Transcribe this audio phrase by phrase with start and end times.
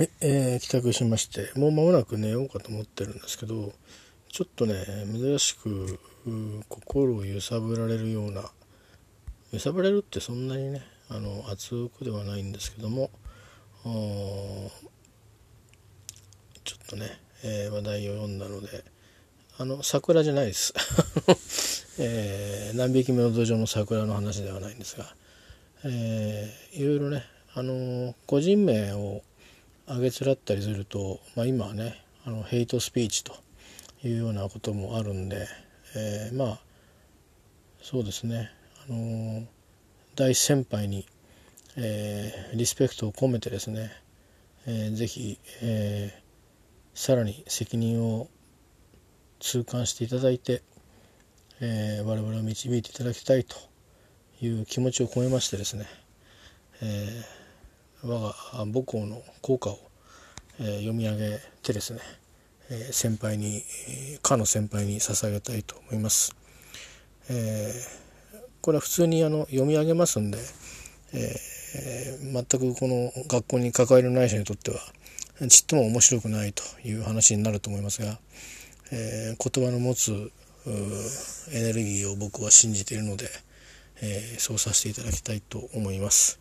[0.00, 3.74] はい、えー、帰宅しまして、もう間もなく寝ようかと思ってるんですけど、
[4.32, 6.00] ちょっとね、珍しく
[6.70, 8.50] 心を揺さぶられるような、
[9.52, 10.80] 揺さぶられるってそんなにね、
[11.10, 13.10] あの熱くではないんですけども、
[16.64, 18.82] ちょっとね、えー、話題を読んだので、
[19.58, 20.72] あの、桜じゃないです。
[22.00, 25.14] えー、何匹目の土壌の桜の話ではないんですが、
[25.84, 27.22] えー、いろいろね、
[27.52, 29.22] あの個人名を
[29.90, 33.32] 挙げつらったりすると、まあ、今はねあのヘイトスピーチと
[34.04, 35.48] いうようなこともあるんで、
[35.96, 36.60] えー、まあ
[37.82, 38.50] そうですね、
[38.88, 39.42] あの
[40.14, 41.06] 大先輩に、
[41.76, 43.90] えー、リスペクトを込めてですね、
[44.66, 48.28] えー、ぜひ、えー、さらに責任を
[49.40, 50.62] 痛感していただいて、
[51.60, 53.56] えー、我々を導いていただきたいと
[54.40, 55.86] いう気持ちを込めましてですね、
[56.82, 57.39] えー
[58.02, 58.34] 我が
[58.66, 59.78] 母校の校歌を、
[60.58, 62.00] えー、読み上げてですね、
[62.70, 63.62] えー、先輩に
[64.22, 66.34] かの先輩に捧げたいと思います。
[67.28, 70.38] えー、これは普通にあの読み上げますんで、
[71.12, 74.80] えー、全くこの学校に関わりのない人にとっては
[75.48, 78.18] ちっとも面白くないという話になると思いますが、
[78.92, 80.32] えー、言葉の持つ
[81.52, 83.26] エネルギーを僕は信じているので、
[84.02, 86.39] えー、そうさせていただきたいと思います。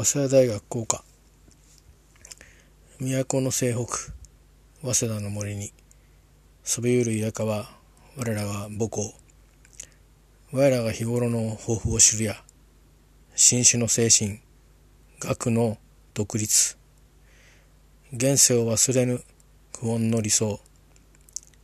[0.00, 1.04] 早稲田大学校歌
[3.00, 4.12] 都の西北
[4.80, 5.72] 早稲田の森に。
[6.62, 7.68] そびゆる田舎は
[8.16, 9.12] 我らが母校。
[10.52, 12.36] 我らが日頃の抱負を知るや
[13.34, 14.38] 新種の精神
[15.18, 15.78] 学の
[16.14, 16.78] 独立。
[18.12, 19.20] 現世を忘れぬ
[19.72, 20.60] 苦音の理想。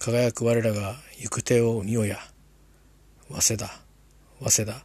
[0.00, 2.18] 輝く我らが行く手を見よや。
[3.30, 3.70] 早稲田
[4.40, 4.84] 早稲田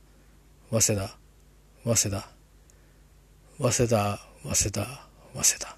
[0.69, 1.17] 早稲田
[1.83, 2.40] 早稲田。
[3.61, 4.81] 早稲田早稲田
[5.35, 5.77] 早稲田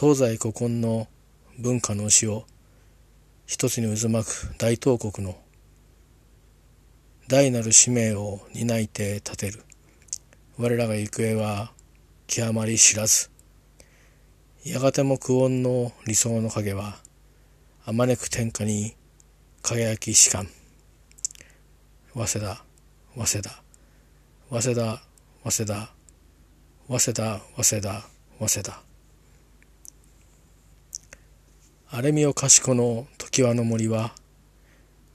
[0.00, 1.06] 東西古今の
[1.58, 2.46] 文化の牛を
[3.44, 5.36] 一つに渦巻く大東国の
[7.28, 9.62] 大なる使命を担いて立てる。
[10.56, 11.72] 我らが行方は
[12.26, 13.28] 極まり知らず。
[14.64, 16.96] やがても苦音の理想の影は
[17.84, 18.96] あまねく天下に
[19.60, 20.48] 輝きしかん。
[22.14, 22.64] 早稲田
[23.14, 23.62] 早稲田
[24.52, 25.02] 早稲田
[25.44, 25.88] 早稲田
[26.86, 28.02] 早稲田早稲田
[28.38, 28.82] 早稲田。
[31.88, 34.12] 荒れみを賢の常盤の森は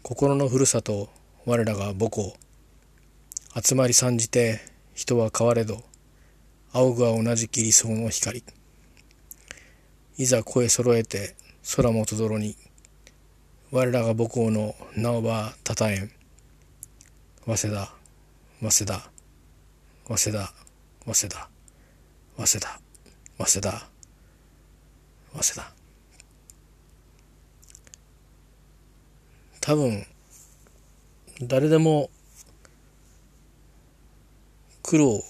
[0.02, 1.10] 心のふるさと
[1.46, 2.36] 我らが母校
[3.64, 4.60] 集まり参じて
[4.96, 5.84] 人は変われど
[6.74, 8.44] 仰ぐは同じき理想の光。
[10.18, 11.36] いざ声揃えて
[11.76, 12.56] 空もとどろに
[13.70, 16.12] 我らが母校の名をばたたえん。
[17.46, 17.92] 早稲田
[18.62, 19.17] 早稲田。
[20.08, 20.54] 早稲田
[21.06, 21.50] 早稲田
[22.38, 22.80] 早稲田
[23.38, 23.88] 早稲田
[25.34, 25.74] 早稲田
[29.60, 30.06] 多分
[31.42, 32.10] 誰でも
[34.82, 35.22] 苦労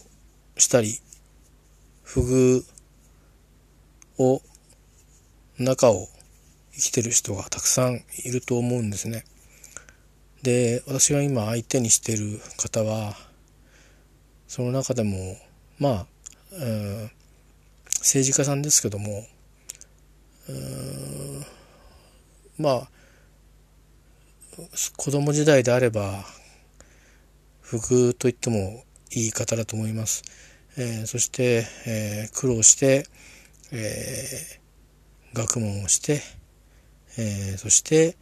[0.58, 1.00] したり
[2.04, 2.64] 不遇
[4.20, 4.44] を
[5.58, 6.08] 中を
[6.72, 9.26] 生きてる人がたくさんいると思うんですね。
[10.44, 13.16] で私が今相手にしてる方は
[14.48, 15.38] その中でも
[15.80, 16.08] まあ、
[16.54, 17.10] えー、
[18.00, 19.26] 政治家さんですけども、
[20.50, 21.46] うん
[22.58, 22.90] まあ
[24.96, 26.24] 子供時代であれば
[27.62, 30.24] 不遇と言ってもいい方だと思います。
[30.78, 33.06] えー、そして、えー、苦労して、
[33.72, 36.22] えー、学問をして、
[37.18, 38.16] えー、そして、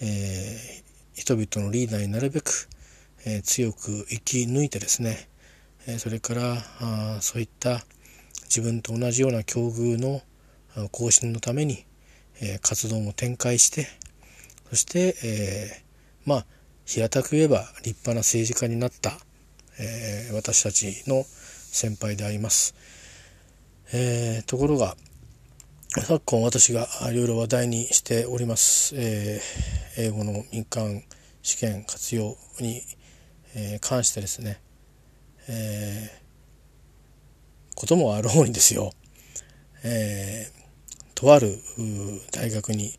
[0.00, 2.68] えー、人々のリーダーになるべく、
[3.24, 5.28] えー、強く生き抜いてですね、
[5.98, 7.80] それからあそういった
[8.44, 10.22] 自分と同じような境遇の
[10.90, 11.84] 更新のために、
[12.40, 13.86] え活動も展開して
[14.70, 16.46] そして、えー、まあ
[16.86, 19.12] 平たく言えば立派な政治家になった、
[19.78, 22.74] えー、私たちの先輩であります。
[23.92, 24.96] えー、ところが
[25.90, 29.42] 昨今私がいろいろ話題にしております、え
[29.98, 31.02] 英語の民間
[31.42, 32.80] 試験活用に、
[33.54, 34.58] え関してですね
[35.48, 38.92] えー、こともあろうにですよ、
[39.84, 40.62] えー、
[41.14, 41.58] とある
[42.32, 42.92] 大学に、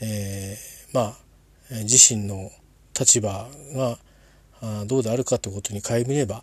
[0.00, 1.16] えー、まあ
[1.84, 2.50] 自身の
[2.98, 3.98] 立場が
[4.86, 6.40] どうであるかということに顧みれば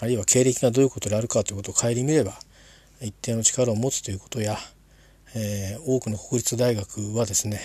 [0.00, 2.32] あるいは経歴がどういうことであるかということを顧みれば
[3.00, 4.56] 一定の力を持つということや、
[5.34, 7.60] えー、多くの国立大学はですね、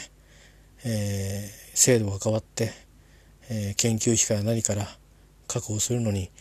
[0.83, 2.71] えー、制度が変わって、
[3.49, 4.87] えー、研究費から何から
[5.47, 6.31] 確保するのに、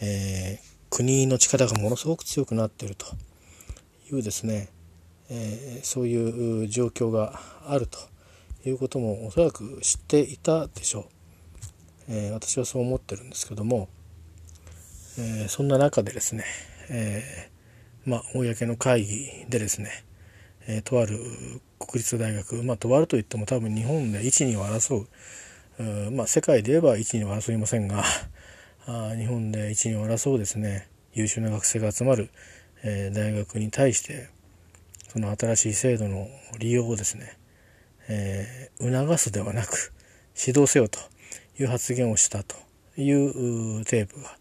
[0.00, 3.06] えー、国の力がものすごく強くなっていると
[4.10, 4.68] いうですね、
[5.30, 7.98] えー、そういう状況があると
[8.68, 11.04] いうこともおそらく知っていたでしょう、
[12.08, 13.88] えー、私はそう思ってるんですけども、
[15.18, 16.44] えー、そんな中でですね、
[16.90, 17.50] え
[18.04, 19.90] まあ、公の会議でですね、
[20.66, 21.18] えとある
[21.78, 25.08] 国立大学、まあ、とあるといっても多分日本で一二を争う
[25.78, 28.04] うまあ、世界で言えば一二は争いませんが
[28.86, 32.30] あ日本で一二を争うですね優秀な学生が集まる、
[32.82, 34.28] え、大学に対して
[35.08, 36.28] その新しい制度の
[36.58, 37.38] 利用をですね、
[38.08, 39.92] えー、促すではなく
[40.36, 40.98] 指導せよと
[41.58, 42.56] いう発言をしたと
[42.96, 44.36] いうテープが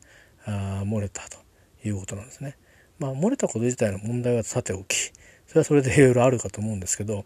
[0.46, 1.38] あ漏れたと
[1.86, 2.58] いうことなんですね。
[3.00, 5.12] まあ、漏れたこと自体の問題はさておき
[5.48, 7.26] それはそれでいろいろあるかと思うんですけど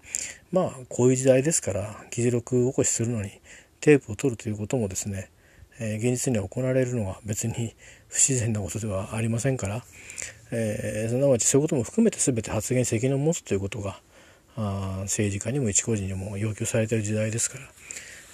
[0.52, 3.32] まあこういう時代ですから議事録起こしするのに
[3.80, 5.30] テープを取るということもですね
[5.80, 7.76] え、現実には行われるのは別に
[8.08, 9.84] 不自然なことではありませんから、
[10.52, 14.00] えー、すなわちそういうことも含めて全て発言責任を持つということが
[14.56, 17.66] あ政治家にも一個人にも要求されている時代ですから、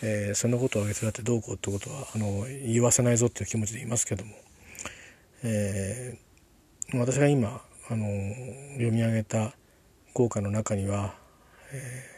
[0.03, 4.31] えー、そんなことを挙げつらってどうこうってことはあの言わせないぞっていう気持ちでいますけども、
[5.43, 8.05] えー、私が今あの
[8.73, 9.53] 読み上げた
[10.13, 11.15] 効果の中には、
[11.73, 12.13] えー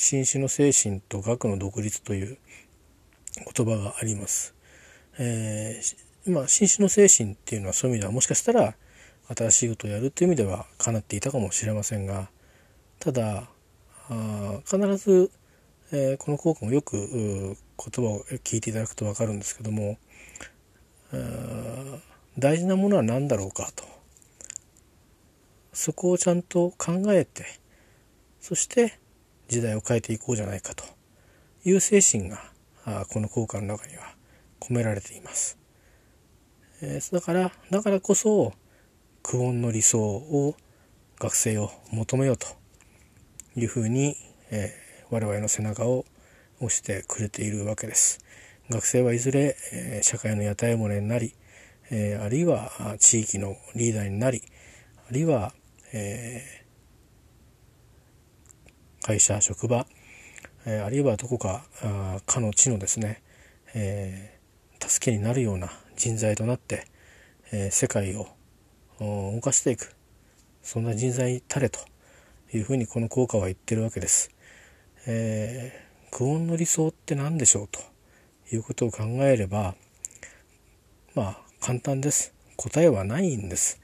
[0.00, 2.38] 新種の精神と学の独立という
[3.38, 4.54] 言葉があります。
[5.18, 8.74] えー、まあ新種の精神っていうのはそういう意味ではもしかしたら
[9.34, 12.30] 新しいことをやるという意味ではかなっていたかもしれませんが
[12.98, 13.48] ただ
[14.08, 15.30] あ必ず、
[15.92, 19.98] えー、この効果もよく言葉を聞いていただくと分かるんですけども
[22.38, 23.84] 大事なものは何だろうかと
[25.72, 27.44] そこをちゃんと考えて
[28.40, 28.98] そして
[29.48, 30.84] 時代を変えていこうじゃないかと
[31.64, 32.50] いう精神が
[33.08, 34.14] この効果の中には
[34.60, 35.58] 込められています。
[36.80, 38.52] えー、だからだからこそ
[39.22, 40.54] 苦音の理想を
[41.18, 42.46] 学生を求めようと
[43.56, 44.16] いうふうに、
[44.50, 46.04] えー、我々の背中を
[46.60, 48.20] 押してくれているわけです。
[48.70, 51.34] 学生はいずれ、えー、社会の屋台骨になり、
[51.90, 54.42] えー、あるいは地域のリーダーになり
[55.08, 55.54] あるいは、
[55.92, 59.86] えー、会社職場
[60.70, 63.22] えあるいはどこかあかの地のですね、
[63.74, 66.86] えー、助けになるような人材となって、
[67.50, 68.28] えー、世界を
[69.00, 69.96] 動かしていく
[70.62, 71.80] そんな人材たれと
[72.52, 74.30] いうふうにこの効果は言ってるわけです。
[75.06, 77.80] えー、苦音の理想って何でしょうと
[78.54, 79.74] いうことを考えれば
[81.14, 82.34] まあ簡単です。
[82.56, 83.80] 答えはないんです。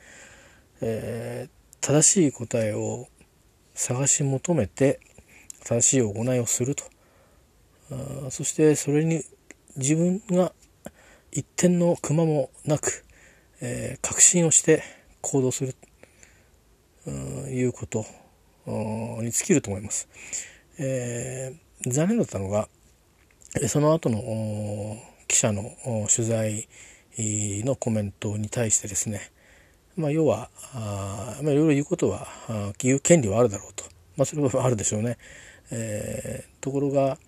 [0.82, 3.08] えー、正しい答えを
[3.72, 5.00] 探し求めて
[5.64, 6.84] 正しい行いをすると
[8.26, 9.22] あそしてそれに
[9.76, 10.52] 自分が
[11.32, 13.04] 一点のクマもなく、
[13.60, 14.82] えー、確信をして
[15.20, 15.74] 行動する
[17.04, 18.06] ということ
[18.66, 20.08] に尽きると思います。
[20.78, 22.68] えー、残念だったのが
[23.68, 24.96] その後の
[25.28, 25.72] 記者の
[26.14, 26.68] 取材
[27.16, 29.30] のコメントに対してですね、
[29.96, 32.26] まあ、要は、まあ、いろいろ言うことは
[32.78, 33.84] 言う権利はあるだろうと、
[34.16, 35.18] まあ、それはあるでしょうね。
[35.70, 37.18] えー、ところが、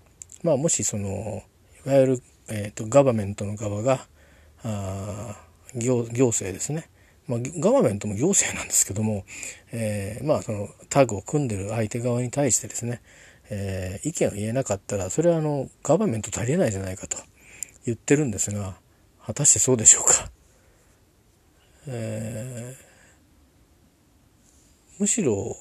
[0.43, 1.43] まあ、もしその
[1.85, 4.07] いわゆる、えーと、ガバメントの側が
[4.63, 5.37] あ
[5.75, 6.89] 行行政ですね、
[7.27, 9.25] まあ、ガバメントも行政なんですけども、
[9.73, 13.03] えー、まあそのタグを組んでる相手側に対してですね、
[13.51, 17.17] えー、意見を言えなかったらそれはあのガバメント足りないじゃないかと
[17.85, 18.77] 言ってるんですが
[19.25, 20.31] 果たしてそうでしょうか？
[21.89, 25.57] えー、むしろ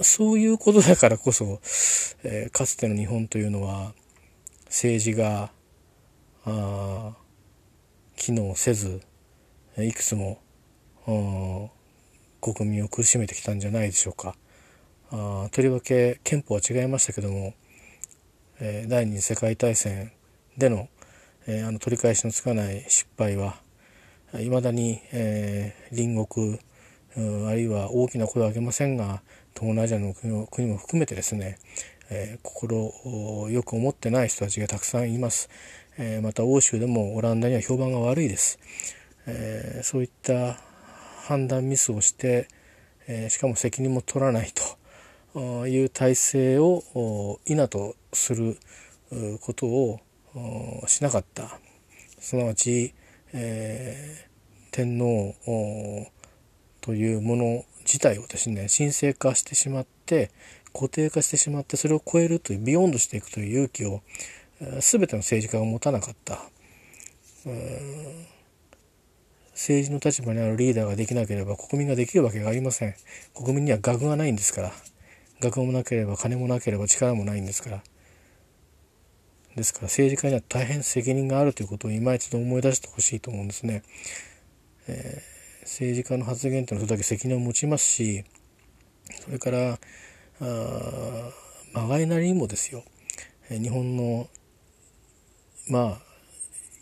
[0.00, 1.60] そういうことだからこそ、
[2.24, 3.92] えー、かつての日本というのは
[4.66, 5.50] 政治が
[6.44, 7.12] あ
[8.16, 9.00] 機能せず
[9.78, 10.40] いくつも
[12.40, 14.34] 国民を苦しめてきたんじゃないでしょうか。
[15.10, 17.54] あとりわけ憲法は違いましたけども、
[18.60, 20.10] えー、第二次世界大戦
[20.56, 20.88] での,、
[21.46, 23.56] えー、あの取り返しのつかない失敗は
[24.40, 26.58] いまだに、えー、隣国
[27.46, 29.22] あるいは大きな声を上げませんが
[29.54, 31.58] 東南アジアの国も含めてですね、
[32.10, 35.48] えー、心をよく思ってない人たちがたくさんいます、
[35.98, 38.58] えー、また欧州でもオランダには評判が悪いです、
[39.26, 40.58] えー、そういった
[41.26, 42.48] 判断ミスをして、
[43.06, 44.52] えしかも責任も取らない
[45.34, 48.58] という体制を否とする
[49.40, 50.00] ことを
[50.88, 51.60] しなかった。
[52.18, 52.92] すなわち、
[53.32, 54.28] え
[54.72, 55.34] 天皇
[56.82, 60.30] というもの自体をですね神聖化してしまって
[60.74, 64.02] 固定化してしまってそれを超えるというビヨンドしていくという勇気を
[64.60, 66.38] 全ての政治家が持たなかった。
[69.54, 72.94] 政治の立場にあるリーダーができなければ国民ができるわけがありません。
[73.34, 74.72] 国民には学がないんですから。
[75.40, 77.82] 学もなければ金もなければ力もないんですから。
[79.56, 83.82] ですから政治家には大変責任があるということを今一度思い出してほしいと思うんですね、
[84.88, 85.31] えー、
[85.62, 88.24] 政治家の発言というのはそれだけ責任を持ちますし
[89.24, 89.78] それから
[90.40, 91.30] あ
[91.72, 92.84] まがいなりにもですよ。
[93.48, 94.28] 日本の
[95.68, 95.98] まあ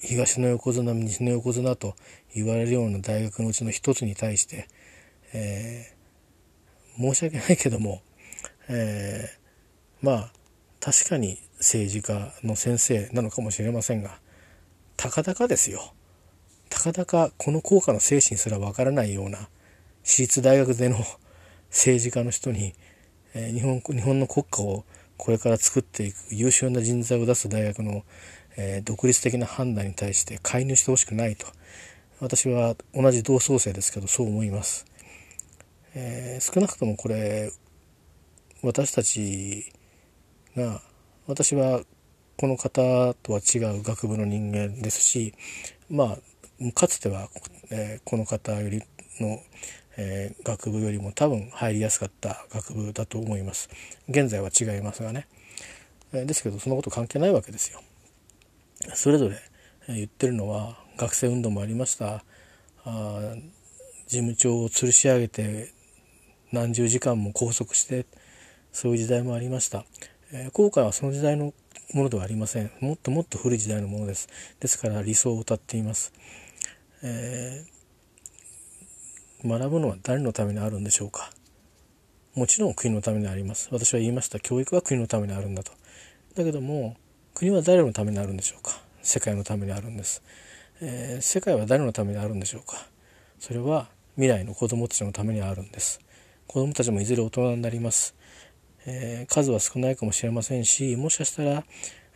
[0.00, 1.94] 東の横綱西の横綱と
[2.34, 4.68] 言われるような大学のうちの一つに対して、
[5.34, 8.02] えー、申し訳ないけども、
[8.68, 10.32] えー、まあ
[10.80, 14.18] 確かに政治家の先生なのかもしれませんが
[14.96, 15.92] たかだかですよ。
[16.82, 19.48] たかだかこの効果の精神すらわからないような
[20.02, 20.98] 私立大学での
[21.68, 22.74] 政治家の人に、
[23.34, 24.84] え、日本日本の国家を
[25.16, 28.04] これから作っていく優秀な人材を出す大学の、
[28.56, 31.46] え、独立的な判断に対して介入してほしくないと。
[32.20, 34.84] 私は同じ同窓生ですけどそう思います、
[35.94, 37.50] えー、少なくともこれ
[38.62, 39.72] 私たち
[40.54, 40.82] が
[41.26, 41.80] 私は
[42.36, 45.32] この方とは違う学部の人間ですし
[45.88, 46.18] まあ
[46.74, 47.28] かつては、
[47.70, 48.82] えー、この方より
[49.20, 49.42] の、
[49.96, 53.70] えー、学部よりも多分入りやすかった学部だと思います。
[54.08, 55.26] 現在は違いますがね、
[56.12, 57.82] えー、ですけどそのこと関係ないわけですよ。
[58.94, 59.36] それぞれ
[59.88, 62.24] 言ってるのは学生運動もありました。
[62.84, 63.34] あ
[64.06, 65.72] 事務長を吊るし上げて
[66.52, 68.06] 何十時間も拘束して
[68.72, 69.84] そういう時代もありました。
[70.32, 71.54] えー、後悔はその時代の
[71.92, 72.70] ものではありません。
[72.80, 74.28] もっともっと古い時代のものです。
[74.60, 76.12] ですから理想を歌っています、
[77.02, 81.30] えー、学ぶのは誰のためにあるんでしょうか？
[82.34, 83.68] もちろん国のためにあります。
[83.72, 84.38] 私は言いました。
[84.38, 85.72] 教育は国のためにあるんだと。
[86.34, 86.96] だけども
[87.34, 88.80] 国は誰のためにあるんでしょうか？
[89.02, 90.22] 世界のためにあるんです、
[90.82, 92.76] えー、世界は誰のためにあるんでしょうか？
[93.38, 96.00] それは未来の子供たちのためにあるんです。
[96.46, 98.14] 子供たちもいずれ大人になります。
[98.86, 101.64] えー、数は少ないかもしれませんしもしかしたら、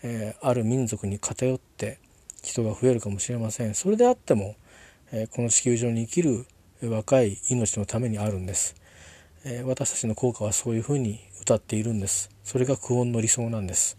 [0.02, 1.98] えー、ある民族に偏って
[2.42, 3.74] 人が増えるかもしれません。
[3.74, 4.56] それであっても、
[5.16, 6.44] えこの地球上に生きる
[6.82, 8.74] 若い命のためにあるんです、
[9.44, 12.30] え私たちの効果はそういうふうに歌っているんです。
[12.42, 13.96] それが久遠の理想なんです。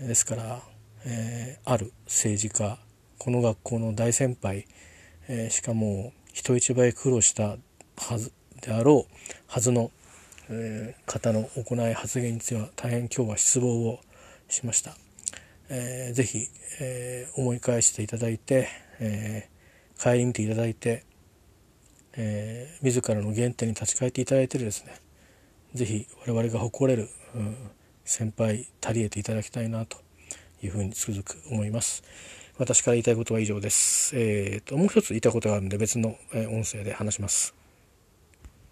[0.00, 0.62] ですから、
[1.04, 2.78] えある政治家
[3.18, 4.66] この学校の大先輩、
[5.28, 7.58] えしかも人一倍苦労した
[7.98, 8.32] はず
[8.62, 9.90] であろうはずの
[10.48, 14.00] えー、方の行い発言については大変今日は失望を
[14.48, 14.96] しました。
[15.68, 16.46] えー、ぜひ、
[16.80, 18.68] えー、思い返していただいて、
[19.00, 19.55] えー、
[19.98, 21.04] 顧みていただいて、
[22.14, 25.00] えー、自らの原点に立ち返っていただいてですね
[25.74, 27.56] 是非我々が誇れる、うん、
[28.04, 29.98] 先輩足りえていただきたいなと
[30.62, 32.02] いうふうにつくづく思います。
[32.58, 34.16] 私から言いたいことは以上です。
[34.18, 37.54] えーと、もう一つ言いたいことがあるんで別の音声で話します。